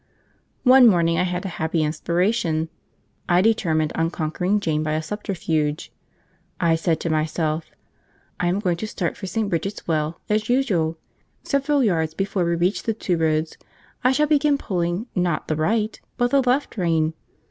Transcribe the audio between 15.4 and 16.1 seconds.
the right,